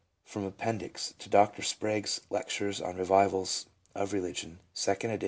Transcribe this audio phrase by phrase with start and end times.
[0.31, 1.61] —From Appendix to Dr.
[1.61, 5.19] Sprague's" Lectures on Revivals of Re ligion." 2d ed.